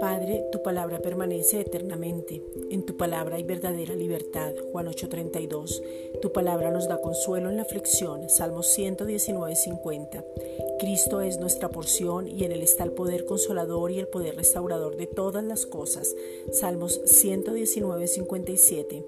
Padre, 0.00 0.44
tu 0.52 0.62
palabra 0.62 0.98
permanece 1.00 1.60
eternamente. 1.60 2.42
En 2.70 2.84
tu 2.84 2.96
palabra 2.96 3.36
hay 3.36 3.42
verdadera 3.42 3.94
libertad. 3.94 4.52
Juan 4.70 4.88
8:32. 4.88 5.82
Tu 6.20 6.32
palabra 6.32 6.70
nos 6.70 6.88
da 6.88 7.00
consuelo 7.00 7.48
en 7.48 7.56
la 7.56 7.62
aflicción. 7.62 8.28
Salmos 8.28 8.66
119:50. 8.66 10.24
Cristo 10.78 11.22
es 11.22 11.38
nuestra 11.38 11.70
porción 11.70 12.28
y 12.28 12.44
en 12.44 12.52
él 12.52 12.62
está 12.62 12.84
el 12.84 12.92
poder 12.92 13.24
consolador 13.24 13.90
y 13.90 13.98
el 13.98 14.08
poder 14.08 14.36
restaurador 14.36 14.96
de 14.96 15.06
todas 15.06 15.42
las 15.42 15.66
cosas. 15.66 16.14
Salmos 16.52 17.00
119:57. 17.04 19.04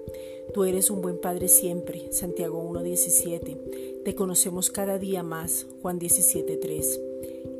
Tú 0.53 0.63
eres 0.63 0.89
un 0.89 1.01
buen 1.01 1.19
Padre 1.19 1.47
siempre. 1.47 2.11
Santiago 2.11 2.59
1:17. 2.59 4.01
Te 4.03 4.15
conocemos 4.15 4.71
cada 4.71 4.97
día 4.97 5.23
más. 5.23 5.67
Juan 5.81 5.99
17:3. 5.99 6.99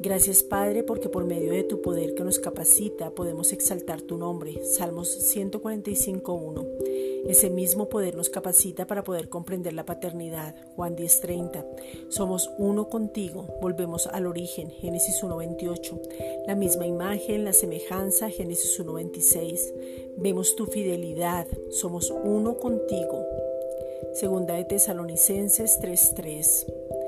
Gracias 0.02 0.43
Padre 0.43 0.83
porque 0.83 1.10
por 1.10 1.25
medio 1.25 1.51
de 1.51 1.64
tu 1.64 1.82
poder 1.82 2.15
que 2.15 2.24
nos 2.24 2.39
capacita 2.39 3.11
podemos 3.11 3.51
exaltar 3.51 4.02
tu 4.02 4.18
nombre. 4.18 4.64
Salmos 4.64 5.36
145.1. 5.36 7.25
Ese 7.28 7.50
mismo 7.50 7.89
poder 7.89 8.15
nos 8.15 8.29
capacita 8.29 8.88
para 8.88 9.04
poder 9.04 9.29
comprender 9.29 9.74
la 9.74 9.86
paternidad. 9.86 10.55
Juan 10.75 10.96
10.30. 10.96 11.65
Somos 12.07 12.50
uno 12.57 12.88
contigo. 12.88 13.46
Volvemos 13.61 14.07
al 14.07 14.25
origen. 14.25 14.71
Génesis 14.71 15.21
1.28. 15.21 16.46
La 16.47 16.55
misma 16.55 16.88
imagen, 16.88 17.43
la 17.43 17.54
semejanza. 17.54 18.30
Génesis 18.30 18.80
1.26. 18.80 20.16
Vemos 20.18 20.55
tu 20.55 20.66
fidelidad. 20.66 21.46
Somos 21.69 22.10
uno 22.10 22.57
contigo. 22.57 23.25
Segunda 24.14 24.55
de 24.55 24.64
Tesalonicenses 24.64 25.80
3.3 25.82 26.99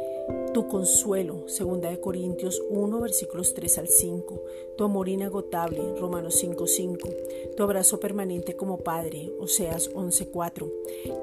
tu 0.54 0.68
consuelo, 0.68 1.48
segunda 1.48 1.90
de 1.90 2.00
Corintios 2.02 2.62
1, 2.70 3.00
versículos 3.00 3.54
3 3.54 3.78
al 3.78 3.88
5, 3.88 4.42
tu 4.78 4.84
amor 4.84 5.08
inagotable, 5.08 5.82
Romanos 5.98 6.36
5, 6.36 6.68
5, 6.68 7.10
tu 7.56 7.64
abrazo 7.64 8.00
permanente 8.00 8.56
como 8.56 8.80
Padre, 8.80 9.32
Oseas 9.40 9.90
11, 9.94 10.28
4, 10.28 10.72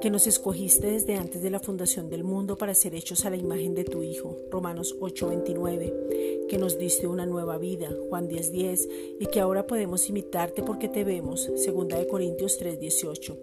que 0.01 0.09
nos 0.09 0.25
escogiste 0.25 0.91
desde 0.91 1.15
antes 1.15 1.43
de 1.43 1.51
la 1.51 1.59
fundación 1.59 2.09
del 2.09 2.23
mundo 2.23 2.57
para 2.57 2.73
ser 2.73 2.95
hechos 2.95 3.25
a 3.25 3.29
la 3.29 3.37
imagen 3.37 3.75
de 3.75 3.83
tu 3.83 4.01
Hijo, 4.01 4.35
Romanos 4.49 4.95
8, 4.99 5.27
29, 5.27 6.45
que 6.49 6.57
nos 6.57 6.79
diste 6.79 7.05
una 7.05 7.27
nueva 7.27 7.59
vida, 7.59 7.89
Juan 8.09 8.27
10, 8.27 8.51
10, 8.51 8.89
y 9.19 9.25
que 9.27 9.39
ahora 9.39 9.67
podemos 9.67 10.09
imitarte 10.09 10.63
porque 10.63 10.89
te 10.89 11.03
vemos, 11.03 11.49
segunda 11.55 11.99
de 11.99 12.07
Corintios 12.07 12.57
3, 12.57 12.79
18. 12.79 13.37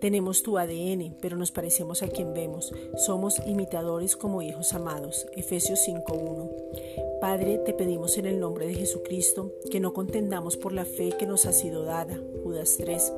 Tenemos 0.00 0.44
tu 0.44 0.58
ADN, 0.58 1.16
pero 1.20 1.36
nos 1.36 1.50
parecemos 1.50 2.02
a 2.02 2.08
quien 2.08 2.32
vemos. 2.32 2.72
Somos 2.96 3.40
imitadores 3.46 4.16
como 4.16 4.42
hijos 4.42 4.72
amados. 4.72 5.26
Efesios 5.36 5.80
5.1. 5.88 6.97
Padre, 7.20 7.58
te 7.58 7.72
pedimos 7.72 8.16
en 8.16 8.26
el 8.26 8.38
nombre 8.38 8.66
de 8.66 8.74
Jesucristo 8.74 9.52
que 9.72 9.80
no 9.80 9.92
contendamos 9.92 10.56
por 10.56 10.72
la 10.72 10.84
fe 10.84 11.10
que 11.18 11.26
nos 11.26 11.46
ha 11.46 11.52
sido 11.52 11.82
dada. 11.82 12.16
Judas 12.44 12.76
3. 12.78 13.12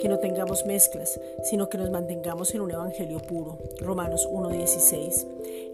Que 0.00 0.08
no 0.08 0.18
tengamos 0.18 0.66
mezclas, 0.66 1.20
sino 1.44 1.68
que 1.68 1.78
nos 1.78 1.90
mantengamos 1.90 2.52
en 2.54 2.62
un 2.62 2.72
evangelio 2.72 3.20
puro. 3.20 3.58
Romanos 3.80 4.28
1.16. 4.28 5.26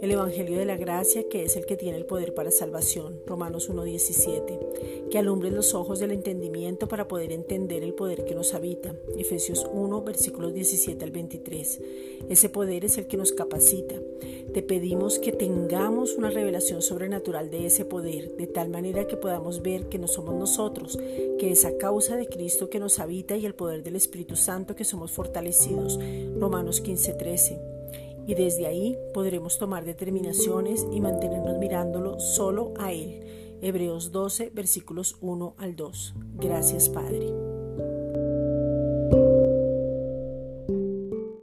El 0.02 0.10
evangelio 0.10 0.58
de 0.58 0.66
la 0.66 0.76
gracia 0.76 1.26
que 1.28 1.44
es 1.44 1.56
el 1.56 1.64
que 1.64 1.78
tiene 1.78 1.96
el 1.96 2.04
poder 2.04 2.34
para 2.34 2.50
salvación. 2.50 3.20
Romanos 3.26 3.70
1.17. 3.70 5.08
Que 5.08 5.18
alumbre 5.18 5.50
los 5.50 5.74
ojos 5.74 6.00
del 6.00 6.12
entendimiento 6.12 6.86
para 6.86 7.08
poder 7.08 7.32
entender 7.32 7.82
el 7.82 7.94
poder 7.94 8.24
que 8.24 8.34
nos 8.34 8.52
habita. 8.52 8.94
Efesios 9.16 9.66
1, 9.72 10.02
versículos 10.02 10.52
17 10.52 11.02
al 11.02 11.12
23. 11.12 11.80
Ese 12.28 12.48
poder 12.50 12.84
es 12.84 12.98
el 12.98 13.06
que 13.06 13.16
nos 13.16 13.32
capacita. 13.32 13.94
Te 14.52 14.62
pedimos 14.62 15.18
que 15.18 15.32
tengamos 15.32 16.16
una 16.16 16.28
revelación 16.28 16.82
sobrenatural 16.82 17.50
de 17.50 17.69
ese 17.70 17.84
poder, 17.84 18.36
de 18.36 18.46
tal 18.46 18.68
manera 18.68 19.06
que 19.06 19.16
podamos 19.16 19.62
ver 19.62 19.88
que 19.88 19.98
no 19.98 20.06
somos 20.08 20.34
nosotros, 20.34 20.98
que 21.38 21.50
es 21.50 21.64
a 21.64 21.78
causa 21.78 22.16
de 22.16 22.26
Cristo 22.26 22.68
que 22.68 22.80
nos 22.80 22.98
habita 22.98 23.36
y 23.36 23.46
el 23.46 23.54
poder 23.54 23.82
del 23.82 23.96
Espíritu 23.96 24.36
Santo 24.36 24.75
que 24.75 24.84
somos 24.84 25.12
fortalecidos. 25.12 25.98
Romanos 26.38 26.82
15:13. 26.82 27.58
Y 28.26 28.34
desde 28.34 28.66
ahí 28.66 28.98
podremos 29.14 29.58
tomar 29.58 29.84
determinaciones 29.84 30.86
y 30.92 31.00
mantenernos 31.00 31.58
mirándolo 31.58 32.20
solo 32.20 32.75
a 32.78 32.92
Él. 32.92 33.58
Hebreos 33.62 34.12
12, 34.12 34.50
versículos 34.54 35.16
1 35.20 35.54
al 35.58 35.76
2. 35.76 36.14
Gracias, 36.38 36.88
Padre. 36.88 37.50